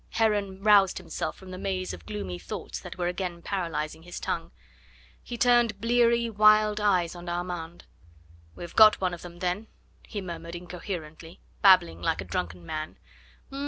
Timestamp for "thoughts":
2.39-2.79